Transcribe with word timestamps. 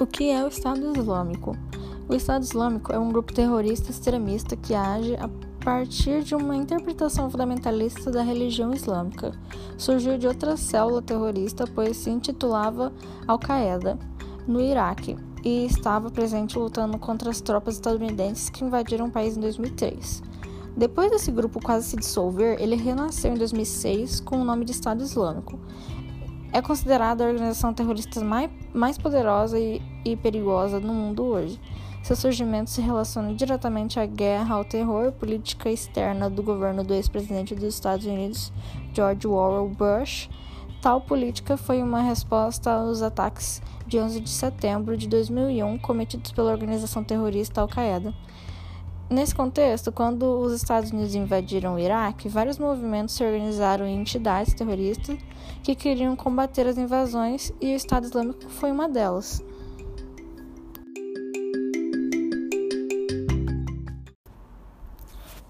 O 0.00 0.06
que 0.06 0.30
é 0.30 0.44
o 0.44 0.48
Estado 0.48 0.96
Islâmico? 0.96 1.56
O 2.08 2.14
Estado 2.14 2.44
Islâmico 2.44 2.92
é 2.92 2.98
um 3.00 3.08
grupo 3.08 3.32
terrorista 3.32 3.90
extremista 3.90 4.56
que 4.56 4.72
age 4.72 5.16
a 5.16 5.28
partir 5.64 6.22
de 6.22 6.36
uma 6.36 6.54
interpretação 6.54 7.28
fundamentalista 7.28 8.08
da 8.08 8.22
religião 8.22 8.72
islâmica. 8.72 9.32
Surgiu 9.76 10.16
de 10.16 10.28
outra 10.28 10.56
célula 10.56 11.02
terrorista, 11.02 11.64
pois 11.74 11.96
se 11.96 12.10
intitulava 12.10 12.92
Al-Qaeda, 13.26 13.98
no 14.46 14.60
Iraque, 14.60 15.16
e 15.44 15.66
estava 15.66 16.12
presente 16.12 16.56
lutando 16.56 16.96
contra 16.96 17.28
as 17.28 17.40
tropas 17.40 17.74
estadunidenses 17.74 18.50
que 18.50 18.64
invadiram 18.64 19.06
o 19.06 19.10
país 19.10 19.36
em 19.36 19.40
2003. 19.40 20.22
Depois 20.76 21.10
desse 21.10 21.32
grupo 21.32 21.60
quase 21.60 21.88
se 21.88 21.96
dissolver, 21.96 22.62
ele 22.62 22.76
renasceu 22.76 23.32
em 23.32 23.36
2006 23.36 24.20
com 24.20 24.36
o 24.36 24.44
nome 24.44 24.64
de 24.64 24.70
Estado 24.70 25.02
Islâmico. 25.02 25.58
É 26.52 26.62
considerada 26.62 27.24
a 27.24 27.28
organização 27.28 27.74
terrorista 27.74 28.24
mais, 28.24 28.50
mais 28.72 28.96
poderosa 28.96 29.58
e, 29.58 29.82
e 30.04 30.16
perigosa 30.16 30.80
no 30.80 30.94
mundo 30.94 31.24
hoje. 31.24 31.60
Seu 32.02 32.16
surgimento 32.16 32.70
se 32.70 32.80
relaciona 32.80 33.34
diretamente 33.34 34.00
à 34.00 34.06
guerra 34.06 34.54
ao 34.54 34.64
terror 34.64 35.12
política 35.12 35.70
externa 35.70 36.30
do 36.30 36.42
governo 36.42 36.82
do 36.82 36.94
ex-presidente 36.94 37.54
dos 37.54 37.74
Estados 37.74 38.06
Unidos, 38.06 38.50
George 38.94 39.26
Warren 39.26 39.74
Bush. 39.74 40.30
Tal 40.80 41.02
política 41.02 41.56
foi 41.56 41.82
uma 41.82 42.00
resposta 42.00 42.72
aos 42.72 43.02
ataques 43.02 43.60
de 43.86 43.98
11 43.98 44.20
de 44.20 44.30
setembro 44.30 44.96
de 44.96 45.06
2001 45.06 45.76
cometidos 45.78 46.32
pela 46.32 46.50
organização 46.50 47.04
terrorista 47.04 47.60
Al-Qaeda. 47.60 48.14
Nesse 49.10 49.34
contexto, 49.34 49.90
quando 49.90 50.38
os 50.38 50.52
Estados 50.52 50.90
Unidos 50.90 51.14
invadiram 51.14 51.76
o 51.76 51.78
Iraque, 51.78 52.28
vários 52.28 52.58
movimentos 52.58 53.14
se 53.14 53.24
organizaram 53.24 53.86
em 53.86 53.98
entidades 53.98 54.52
terroristas 54.52 55.18
que 55.62 55.74
queriam 55.74 56.14
combater 56.14 56.66
as 56.66 56.76
invasões 56.76 57.50
e 57.58 57.72
o 57.72 57.76
Estado 57.76 58.04
Islâmico 58.04 58.50
foi 58.50 58.70
uma 58.70 58.86
delas. 58.86 59.42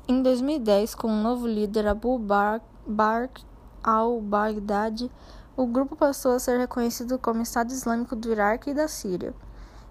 Em 0.07 0.23
2010, 0.23 0.95
com 0.95 1.09
o 1.09 1.21
novo 1.21 1.49
líder 1.49 1.89
Abu 1.89 2.17
Bakr 2.17 3.43
al-Baghdadi, 3.83 5.11
o 5.57 5.67
grupo 5.67 5.97
passou 5.97 6.31
a 6.31 6.39
ser 6.39 6.59
reconhecido 6.59 7.19
como 7.19 7.43
Estado 7.43 7.73
Islâmico 7.73 8.15
do 8.15 8.31
Iraque 8.31 8.71
e 8.71 8.75
da 8.75 8.87
Síria. 8.87 9.35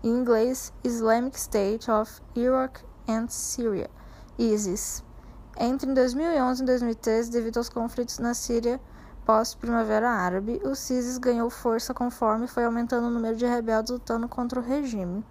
Em 0.02 0.08
inglês, 0.08 0.72
Islamic 0.86 1.38
State 1.38 1.92
of 1.92 2.22
Iraq 2.33 2.86
and 3.08 3.27
Syria, 3.30 3.89
ISIS. 4.38 5.03
Entre 5.59 5.91
2011 5.94 6.61
e 6.61 6.66
2013, 6.66 7.31
devido 7.31 7.58
aos 7.58 7.69
conflitos 7.69 8.19
na 8.19 8.33
Síria 8.33 8.80
pós-Primavera 9.25 10.09
Árabe, 10.09 10.61
o 10.64 10.72
ISIS 10.72 11.17
ganhou 11.17 11.49
força 11.49 11.94
conforme 11.94 12.47
foi 12.47 12.64
aumentando 12.64 13.08
o 13.08 13.11
número 13.11 13.36
de 13.36 13.45
rebeldes 13.45 13.91
lutando 13.91 14.27
contra 14.27 14.59
o 14.59 14.64
regime. 14.64 15.25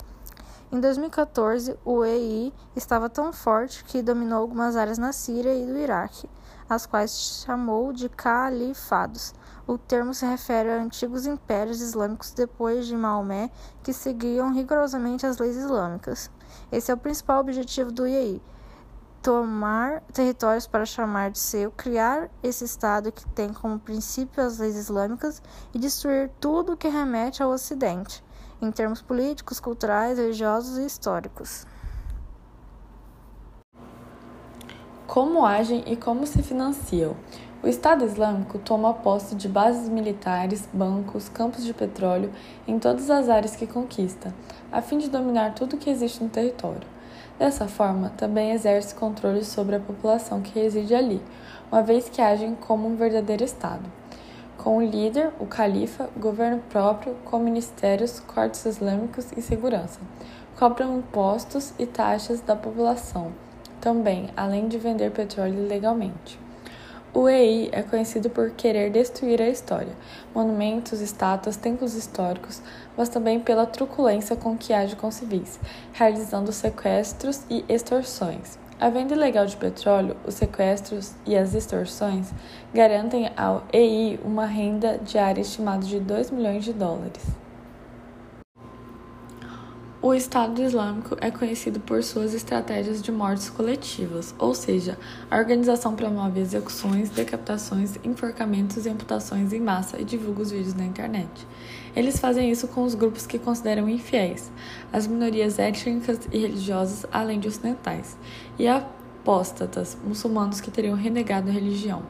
Em 0.73 0.81
2014, 0.81 1.79
o 1.85 2.05
EI 2.05 2.53
estava 2.75 3.09
tão 3.09 3.33
forte 3.33 3.85
que 3.85 4.03
dominou 4.03 4.41
algumas 4.41 4.75
áreas 4.75 4.99
na 4.99 5.13
Síria 5.13 5.55
e 5.55 5.65
do 5.65 5.79
Iraque, 5.79 6.29
as 6.69 6.87
quais 6.87 7.43
chamou 7.45 7.93
de 7.93 8.09
califados. 8.09 9.35
O 9.67 9.77
termo 9.77 10.15
se 10.15 10.25
refere 10.25 10.71
a 10.71 10.81
antigos 10.81 11.27
impérios 11.27 11.81
islâmicos 11.81 12.33
depois 12.33 12.87
de 12.87 12.97
Maomé 12.97 13.51
que 13.83 13.93
seguiam 13.93 14.53
rigorosamente 14.53 15.27
as 15.27 15.39
leis 15.39 15.57
islâmicas. 15.57 16.31
Esse 16.71 16.91
é 16.91 16.95
o 16.95 16.99
principal 16.99 17.41
objetivo 17.41 17.91
do 17.91 18.07
IEI: 18.07 18.41
tomar 19.23 20.03
territórios 20.13 20.67
para 20.67 20.87
chamar 20.87 21.31
de 21.31 21.39
seu, 21.39 21.71
criar 21.73 22.31
esse 22.43 22.65
Estado 22.65 23.11
que 23.11 23.27
tem 23.31 23.53
como 23.53 23.79
princípio 23.79 24.43
as 24.43 24.59
leis 24.59 24.77
islâmicas 24.77 25.43
e 25.75 25.79
destruir 25.79 26.31
tudo 26.41 26.77
que 26.77 26.89
remete 26.89 27.43
ao 27.43 27.51
Ocidente, 27.51 28.25
em 28.63 28.71
termos 28.71 29.03
políticos, 29.03 29.59
culturais, 29.59 30.19
religiosos 30.19 30.79
e 30.79 30.87
históricos. 30.87 31.67
Como 35.17 35.47
agem 35.47 35.83
e 35.87 35.97
como 35.97 36.27
se 36.27 36.43
financiam? 36.43 37.17
O 37.63 37.67
Estado 37.67 38.05
Islâmico 38.05 38.59
toma 38.59 38.93
posse 38.93 39.35
de 39.35 39.49
bases 39.49 39.89
militares, 39.89 40.69
bancos, 40.71 41.31
campos 41.31 41.65
de 41.65 41.73
petróleo 41.73 42.31
em 42.69 42.79
todas 42.79 43.09
as 43.09 43.31
áreas 43.31 43.57
que 43.57 43.67
conquista, 43.67 44.35
a 44.71 44.83
fim 44.83 44.99
de 44.99 45.09
dominar 45.09 45.55
tudo 45.55 45.79
que 45.79 45.89
existe 45.89 46.23
no 46.23 46.29
território. 46.29 46.87
Dessa 47.39 47.67
forma, 47.67 48.11
também 48.11 48.51
exerce 48.51 48.95
controle 48.95 49.43
sobre 49.43 49.77
a 49.77 49.81
população 49.81 50.43
que 50.43 50.61
reside 50.61 50.95
ali, 50.95 51.23
uma 51.73 51.81
vez 51.81 52.11
que 52.11 52.21
agem 52.21 52.55
como 52.55 52.87
um 52.87 52.95
verdadeiro 52.95 53.43
Estado. 53.43 53.91
Com 54.59 54.77
o 54.77 54.85
líder, 54.85 55.33
o 55.41 55.47
califa, 55.47 56.11
governo 56.15 56.63
próprio, 56.69 57.17
com 57.25 57.39
ministérios, 57.39 58.21
cortes 58.21 58.67
islâmicos 58.67 59.33
e 59.35 59.41
segurança. 59.41 59.99
Cobram 60.59 60.99
impostos 60.99 61.73
e 61.79 61.87
taxas 61.87 62.43
da 62.43 62.55
população, 62.55 63.33
também, 63.87 64.29
além 64.37 64.67
de 64.67 64.79
vender 64.79 65.13
petróleo 65.13 65.65
ilegalmente. 65.65 66.41
O 67.15 67.29
EI 67.29 67.69
é 67.71 67.85
conhecido 67.85 68.29
por 68.29 68.51
querer 68.51 68.91
destruir 68.91 69.41
a 69.41 69.49
história, 69.49 69.93
monumentos, 70.35 71.01
estátuas, 71.01 71.57
templos 71.57 71.95
históricos, 71.95 72.61
mas 72.97 73.09
também 73.09 73.39
pela 73.39 73.65
truculência 73.65 74.35
com 74.35 74.59
que 74.59 74.73
age 74.73 74.97
com 74.97 75.09
civis, 75.13 75.61
realizando 75.93 76.51
sequestros 76.51 77.43
e 77.49 77.65
extorsões. 77.69 78.59
A 78.81 78.91
venda 78.91 79.15
ilegal 79.15 79.47
de 79.47 79.57
petróleo, 79.57 80.17
os 80.27 80.35
sequestros 80.35 81.13
e 81.25 81.37
as 81.37 81.55
extorsões 81.55 82.33
garantem 82.75 83.31
ao 83.37 83.63
EI 83.73 84.19
uma 84.25 84.47
renda 84.47 84.99
diária 84.99 85.43
estimada 85.43 85.87
de 85.87 86.01
2 86.01 86.33
milhões 86.33 86.65
de 86.65 86.73
dólares. 86.73 87.46
O 90.07 90.15
Estado 90.15 90.63
Islâmico 90.63 91.17
é 91.21 91.33
conhecido 91.33 91.81
por 91.81 92.01
suas 92.01 92.33
estratégias 92.33 93.03
de 93.03 93.11
mortes 93.11 93.51
coletivas, 93.51 94.33
ou 94.39 94.55
seja, 94.55 94.97
a 95.29 95.37
organização 95.37 95.97
promove 95.97 96.39
execuções, 96.39 97.11
decapitações, 97.11 97.99
enforcamentos 98.05 98.87
e 98.87 98.89
amputações 98.89 99.53
em 99.53 99.59
massa 99.59 100.01
e 100.01 100.05
divulga 100.05 100.43
os 100.43 100.53
vídeos 100.53 100.75
na 100.75 100.85
internet. 100.85 101.29
Eles 101.97 102.21
fazem 102.21 102.49
isso 102.49 102.69
com 102.69 102.85
os 102.85 102.95
grupos 102.95 103.27
que 103.27 103.37
consideram 103.37 103.89
infiéis, 103.89 104.49
as 104.93 105.09
minorias 105.09 105.59
étnicas 105.59 106.21
e 106.31 106.39
religiosas, 106.39 107.05
além 107.11 107.41
de 107.41 107.49
ocidentais, 107.49 108.17
e 108.57 108.69
apóstatas, 108.69 109.99
muçulmanos 110.07 110.61
que 110.61 110.71
teriam 110.71 110.95
renegado 110.95 111.49
a 111.49 111.53
religião. 111.53 112.05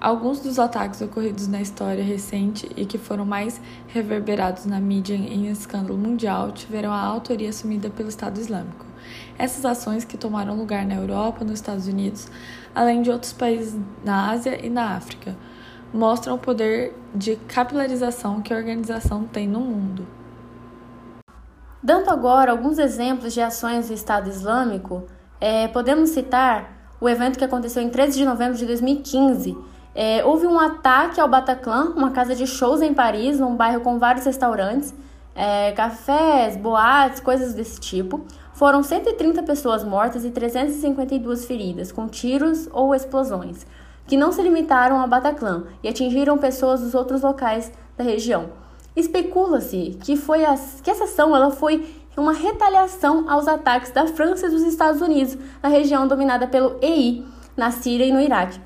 Alguns 0.00 0.40
dos 0.40 0.58
ataques 0.58 1.02
ocorridos 1.02 1.46
na 1.46 1.60
história 1.60 2.02
recente 2.02 2.66
e 2.74 2.86
que 2.86 2.96
foram 2.96 3.26
mais 3.26 3.60
reverberados 3.86 4.64
na 4.64 4.80
mídia 4.80 5.12
em 5.12 5.50
escândalo 5.50 5.98
mundial 5.98 6.52
tiveram 6.52 6.90
a 6.90 6.98
autoria 6.98 7.50
assumida 7.50 7.90
pelo 7.90 8.08
Estado 8.08 8.40
Islâmico. 8.40 8.86
Essas 9.38 9.62
ações, 9.66 10.02
que 10.02 10.16
tomaram 10.16 10.56
lugar 10.56 10.86
na 10.86 10.94
Europa, 10.94 11.44
nos 11.44 11.54
Estados 11.56 11.86
Unidos, 11.86 12.28
além 12.74 13.02
de 13.02 13.10
outros 13.10 13.34
países 13.34 13.78
na 14.02 14.30
Ásia 14.30 14.64
e 14.64 14.70
na 14.70 14.96
África, 14.96 15.36
mostram 15.92 16.36
o 16.36 16.38
poder 16.38 16.96
de 17.14 17.36
capilarização 17.36 18.40
que 18.40 18.54
a 18.54 18.56
organização 18.56 19.24
tem 19.24 19.46
no 19.46 19.60
mundo. 19.60 20.06
Dando 21.82 22.08
agora 22.08 22.52
alguns 22.52 22.78
exemplos 22.78 23.34
de 23.34 23.42
ações 23.42 23.88
do 23.88 23.94
Estado 23.94 24.30
Islâmico, 24.30 25.04
é, 25.38 25.68
podemos 25.68 26.08
citar 26.08 26.94
o 26.98 27.06
evento 27.06 27.38
que 27.38 27.44
aconteceu 27.44 27.82
em 27.82 27.90
13 27.90 28.16
de 28.16 28.24
novembro 28.24 28.56
de 28.56 28.64
2015 28.64 29.68
é, 29.94 30.24
houve 30.24 30.46
um 30.46 30.58
ataque 30.58 31.20
ao 31.20 31.28
Bataclan, 31.28 31.92
uma 31.96 32.10
casa 32.10 32.34
de 32.34 32.46
shows 32.46 32.80
em 32.80 32.94
Paris, 32.94 33.40
num 33.40 33.56
bairro 33.56 33.80
com 33.80 33.98
vários 33.98 34.24
restaurantes, 34.24 34.94
é, 35.34 35.72
cafés, 35.72 36.56
boates, 36.56 37.20
coisas 37.20 37.54
desse 37.54 37.80
tipo. 37.80 38.24
Foram 38.52 38.82
130 38.82 39.42
pessoas 39.42 39.82
mortas 39.82 40.24
e 40.24 40.30
352 40.30 41.44
feridas, 41.44 41.90
com 41.90 42.06
tiros 42.06 42.68
ou 42.72 42.94
explosões, 42.94 43.66
que 44.06 44.16
não 44.16 44.32
se 44.32 44.42
limitaram 44.42 45.00
ao 45.00 45.08
Bataclan 45.08 45.64
e 45.82 45.88
atingiram 45.88 46.38
pessoas 46.38 46.80
dos 46.80 46.94
outros 46.94 47.22
locais 47.22 47.72
da 47.96 48.04
região. 48.04 48.50
Especula-se 48.94 49.98
que, 50.02 50.16
foi 50.16 50.40
que 50.82 50.90
essa 50.90 51.04
ação 51.04 51.34
ela 51.34 51.50
foi 51.50 51.88
uma 52.16 52.32
retaliação 52.32 53.30
aos 53.30 53.48
ataques 53.48 53.90
da 53.92 54.06
França 54.06 54.46
e 54.46 54.50
dos 54.50 54.62
Estados 54.62 55.00
Unidos 55.00 55.38
na 55.62 55.68
região 55.68 56.06
dominada 56.06 56.46
pelo 56.46 56.76
EI, 56.82 57.24
na 57.56 57.70
Síria 57.70 58.04
e 58.04 58.12
no 58.12 58.20
Iraque. 58.20 58.60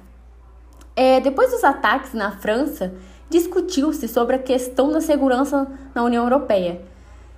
É, 0.96 1.20
depois 1.20 1.50
dos 1.50 1.64
ataques 1.64 2.14
na 2.14 2.30
França, 2.30 2.94
discutiu-se 3.28 4.06
sobre 4.06 4.36
a 4.36 4.38
questão 4.38 4.92
da 4.92 5.00
segurança 5.00 5.66
na 5.94 6.02
União 6.04 6.22
Europeia 6.24 6.80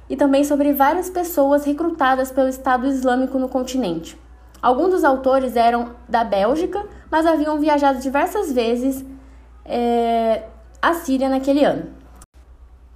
e 0.09 0.17
também 0.17 0.45
sobre 0.45 0.73
várias 0.73 1.09
pessoas 1.09 1.65
recrutadas 1.65 2.31
pelo 2.31 2.49
Estado 2.49 2.87
Islâmico 2.87 3.39
no 3.39 3.49
continente. 3.49 4.19
Alguns 4.61 4.91
dos 4.91 5.05
autores 5.05 5.57
eram 5.57 5.91
da 6.09 6.25
Bélgica, 6.25 6.85
mas 7.11 7.27
haviam 7.27 7.59
viajado 7.59 8.01
diversas 8.01 8.53
vezes 8.53 9.05
é, 9.65 10.45
à 10.81 10.95
Síria 10.95 11.29
naquele 11.29 11.65
ano. 11.65 11.96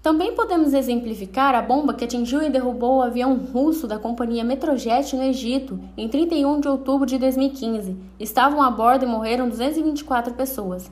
Também 0.03 0.35
podemos 0.35 0.73
exemplificar 0.73 1.55
a 1.55 1.61
bomba 1.61 1.93
que 1.93 2.05
atingiu 2.05 2.43
e 2.43 2.49
derrubou 2.49 2.97
o 2.97 3.03
avião 3.03 3.37
russo 3.37 3.87
da 3.87 3.99
companhia 3.99 4.43
Metrojet 4.43 5.15
no 5.15 5.23
Egito 5.23 5.79
em 5.95 6.09
31 6.09 6.61
de 6.61 6.69
outubro 6.69 7.05
de 7.05 7.19
2015. 7.19 7.97
Estavam 8.19 8.63
a 8.63 8.71
bordo 8.71 9.05
e 9.05 9.09
morreram 9.09 9.49
224 9.49 10.33
pessoas. 10.33 10.91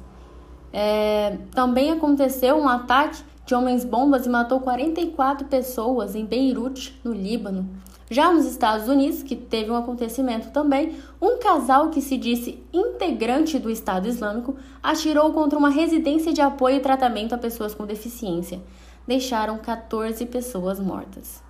É, 0.71 1.39
também 1.55 1.91
aconteceu 1.91 2.57
um 2.57 2.69
ataque 2.69 3.23
de 3.47 3.55
homens-bombas 3.55 4.27
e 4.27 4.29
matou 4.29 4.61
44 4.61 5.47
pessoas 5.47 6.15
em 6.15 6.27
Beirute, 6.27 7.01
no 7.03 7.15
Líbano. 7.15 7.67
Já 8.11 8.31
nos 8.31 8.45
Estados 8.45 8.89
Unidos, 8.89 9.23
que 9.23 9.35
teve 9.35 9.71
um 9.71 9.77
acontecimento 9.77 10.51
também, 10.51 10.97
um 11.21 11.39
casal 11.39 11.89
que 11.89 12.03
se 12.03 12.19
disse 12.19 12.63
integrante 12.73 13.59
do 13.59 13.71
Estado 13.71 14.07
Islâmico 14.07 14.57
atirou 14.83 15.33
contra 15.33 15.59
uma 15.59 15.71
residência 15.71 16.31
de 16.31 16.43
apoio 16.43 16.77
e 16.77 16.81
tratamento 16.81 17.35
a 17.35 17.39
pessoas 17.39 17.75
com 17.75 17.87
deficiência. 17.87 18.61
Deixaram 19.09 19.57
14 19.57 20.27
pessoas 20.27 20.79
mortas. 20.79 21.43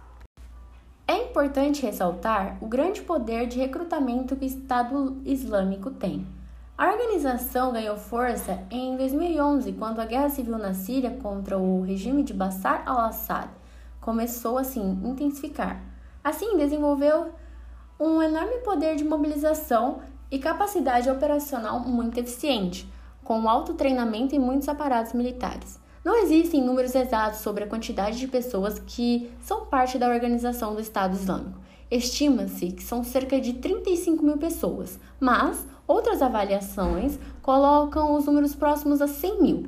É 1.09 1.25
importante 1.25 1.83
ressaltar 1.83 2.57
o 2.61 2.69
grande 2.69 3.01
poder 3.03 3.49
de 3.49 3.59
recrutamento 3.59 4.37
que 4.37 4.45
o 4.45 4.47
Estado 4.47 5.21
Islâmico 5.25 5.91
tem. 5.91 6.25
A 6.77 6.93
organização 6.93 7.73
ganhou 7.73 7.97
força 7.97 8.63
em 8.71 8.97
2011, 8.97 9.73
quando 9.73 9.99
a 9.99 10.05
guerra 10.05 10.29
civil 10.29 10.57
na 10.57 10.73
Síria 10.73 11.19
contra 11.21 11.59
o 11.59 11.83
regime 11.83 12.23
de 12.23 12.33
Bashar 12.33 12.85
al-Assad 12.87 13.51
começou 14.01 14.57
a 14.57 14.63
intensificar. 14.63 15.83
Assim, 16.23 16.57
desenvolveu 16.57 17.33
um 17.99 18.23
enorme 18.23 18.59
poder 18.59 18.95
de 18.95 19.03
mobilização 19.03 19.99
e 20.31 20.39
capacidade 20.39 21.11
operacional 21.11 21.81
muito 21.81 22.21
eficiente, 22.21 22.89
com 23.25 23.49
alto 23.49 23.75
treinamento 23.75 24.33
e 24.33 24.39
muitos 24.39 24.69
aparatos 24.69 25.13
militares. 25.13 25.88
Não 26.09 26.17
existem 26.17 26.65
números 26.65 26.95
exatos 26.95 27.41
sobre 27.41 27.65
a 27.65 27.67
quantidade 27.67 28.19
de 28.19 28.27
pessoas 28.27 28.79
que 28.79 29.31
são 29.43 29.67
parte 29.67 29.99
da 29.99 30.09
organização 30.09 30.75
do 30.75 30.81
Estado 30.81 31.15
Islâmico. 31.15 31.61
Estima-se 31.91 32.73
que 32.73 32.83
são 32.83 33.05
cerca 33.05 33.39
de 33.39 33.53
35 33.53 34.25
mil 34.25 34.39
pessoas, 34.39 34.99
mas 35.21 35.67
outras 35.87 36.23
avaliações 36.23 37.19
colocam 37.43 38.17
os 38.17 38.25
números 38.25 38.55
próximos 38.55 39.03
a 39.03 39.07
100 39.07 39.43
mil. 39.43 39.67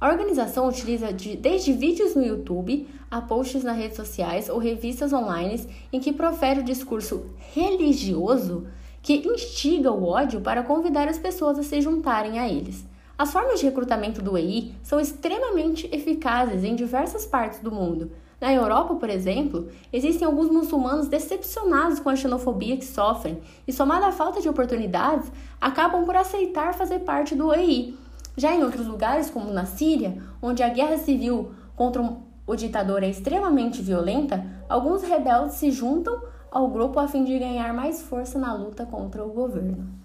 A 0.00 0.08
organização 0.08 0.66
utiliza 0.66 1.12
de, 1.12 1.36
desde 1.36 1.74
vídeos 1.74 2.14
no 2.14 2.24
YouTube 2.24 2.88
a 3.10 3.20
posts 3.20 3.62
nas 3.62 3.76
redes 3.76 3.98
sociais 3.98 4.48
ou 4.48 4.56
revistas 4.56 5.12
online 5.12 5.68
em 5.92 6.00
que 6.00 6.10
profere 6.10 6.60
o 6.60 6.64
discurso 6.64 7.26
religioso 7.52 8.66
que 9.02 9.28
instiga 9.28 9.92
o 9.92 10.06
ódio 10.06 10.40
para 10.40 10.62
convidar 10.62 11.06
as 11.06 11.18
pessoas 11.18 11.58
a 11.58 11.62
se 11.62 11.82
juntarem 11.82 12.38
a 12.38 12.48
eles. 12.48 12.90
As 13.22 13.32
formas 13.32 13.60
de 13.60 13.66
recrutamento 13.66 14.20
do 14.20 14.36
EI 14.36 14.74
são 14.82 14.98
extremamente 14.98 15.88
eficazes 15.94 16.64
em 16.64 16.74
diversas 16.74 17.24
partes 17.24 17.60
do 17.60 17.70
mundo. 17.70 18.10
Na 18.40 18.52
Europa, 18.52 18.96
por 18.96 19.08
exemplo, 19.08 19.68
existem 19.92 20.26
alguns 20.26 20.50
muçulmanos 20.50 21.06
decepcionados 21.06 22.00
com 22.00 22.10
a 22.10 22.16
xenofobia 22.16 22.76
que 22.76 22.84
sofrem 22.84 23.40
e, 23.64 23.72
somada 23.72 24.08
à 24.08 24.10
falta 24.10 24.40
de 24.40 24.48
oportunidades, 24.48 25.30
acabam 25.60 26.04
por 26.04 26.16
aceitar 26.16 26.74
fazer 26.74 26.98
parte 26.98 27.36
do 27.36 27.54
EI. 27.54 27.96
Já 28.36 28.52
em 28.52 28.64
outros 28.64 28.88
lugares, 28.88 29.30
como 29.30 29.52
na 29.52 29.66
Síria, 29.66 30.20
onde 30.42 30.64
a 30.64 30.68
guerra 30.68 30.98
civil 30.98 31.52
contra 31.76 32.02
o 32.44 32.56
ditador 32.56 33.04
é 33.04 33.08
extremamente 33.08 33.80
violenta, 33.80 34.44
alguns 34.68 35.04
rebeldes 35.04 35.54
se 35.54 35.70
juntam 35.70 36.20
ao 36.50 36.66
grupo 36.66 36.98
a 36.98 37.06
fim 37.06 37.22
de 37.22 37.38
ganhar 37.38 37.72
mais 37.72 38.02
força 38.02 38.36
na 38.36 38.52
luta 38.52 38.84
contra 38.84 39.24
o 39.24 39.30
governo. 39.30 40.01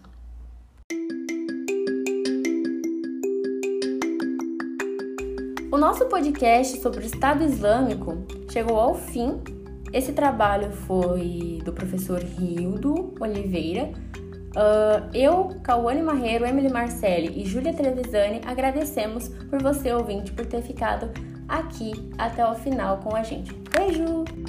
O 5.69 5.77
nosso 5.77 6.05
podcast 6.05 6.79
sobre 6.79 7.01
o 7.01 7.05
Estado 7.05 7.43
Islâmico 7.43 8.25
chegou 8.49 8.79
ao 8.79 8.95
fim. 8.95 9.41
Esse 9.91 10.13
trabalho 10.13 10.71
foi 10.71 11.61
do 11.65 11.73
professor 11.73 12.21
Rildo 12.21 13.13
Oliveira. 13.19 13.91
Uh, 14.55 15.09
eu, 15.13 15.59
Cauane 15.61 16.01
Marreiro, 16.01 16.45
Emily 16.45 16.71
Marcelli 16.71 17.41
e 17.41 17.45
Júlia 17.45 17.73
Trevisani 17.73 18.41
agradecemos 18.45 19.27
por 19.27 19.61
você, 19.61 19.91
ouvinte, 19.91 20.31
por 20.31 20.45
ter 20.45 20.61
ficado 20.61 21.11
aqui 21.49 21.91
até 22.17 22.49
o 22.49 22.55
final 22.55 22.99
com 22.99 23.13
a 23.13 23.21
gente. 23.21 23.53
Beijo! 23.69 24.46